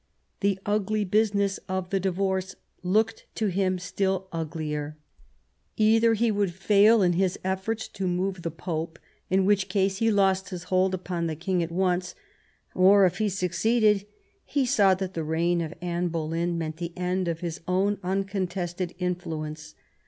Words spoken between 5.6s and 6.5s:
170 THOMAS WOLSEY chap. Either he